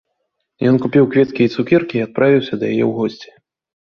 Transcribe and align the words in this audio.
Ён 0.69 0.75
купіў 0.85 1.03
кветкі 1.11 1.41
і 1.45 1.51
цукеркі 1.55 1.95
і 1.99 2.01
адправіўся 2.05 2.53
да 2.63 2.71
яе 2.73 2.81
ў 2.89 2.97
госці. 2.97 3.29